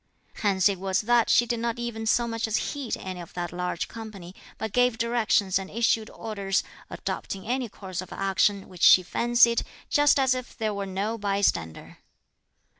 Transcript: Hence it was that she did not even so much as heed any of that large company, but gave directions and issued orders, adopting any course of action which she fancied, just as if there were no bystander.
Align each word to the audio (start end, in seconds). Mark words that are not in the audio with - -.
Hence 0.37 0.67
it 0.67 0.79
was 0.79 1.01
that 1.01 1.29
she 1.29 1.45
did 1.45 1.59
not 1.59 1.77
even 1.77 2.07
so 2.07 2.27
much 2.27 2.47
as 2.47 2.57
heed 2.73 2.97
any 2.97 3.21
of 3.21 3.35
that 3.35 3.51
large 3.53 3.87
company, 3.87 4.33
but 4.57 4.73
gave 4.73 4.97
directions 4.97 5.59
and 5.59 5.69
issued 5.69 6.09
orders, 6.09 6.63
adopting 6.89 7.45
any 7.47 7.69
course 7.69 8.01
of 8.01 8.11
action 8.11 8.67
which 8.67 8.81
she 8.81 9.03
fancied, 9.03 9.61
just 9.91 10.19
as 10.19 10.33
if 10.33 10.57
there 10.57 10.73
were 10.73 10.87
no 10.87 11.19
bystander. 11.19 11.99